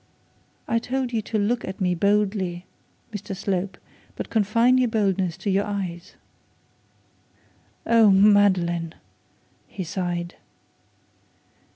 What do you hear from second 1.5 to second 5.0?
at me boldly, Mr Slope; but confine your